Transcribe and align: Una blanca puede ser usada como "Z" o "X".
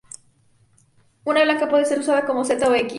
Una 1.25 1.43
blanca 1.43 1.69
puede 1.69 1.85
ser 1.85 1.99
usada 1.99 2.25
como 2.25 2.43
"Z" 2.43 2.67
o 2.67 2.73
"X". 2.73 2.89